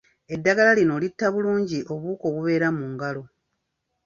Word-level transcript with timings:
Eddagala 0.35 0.71
lino 0.79 0.95
litta 1.03 1.27
bulungi 1.33 1.77
obuwuka 1.93 2.23
obubeera 2.29 2.67
mu 2.77 2.85
ngalo. 2.93 3.23